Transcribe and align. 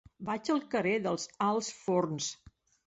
Vaig 0.29 0.49
al 0.53 0.61
carrer 0.71 0.95
dels 1.05 1.29
Alts 1.51 1.71
Forns. 1.85 2.35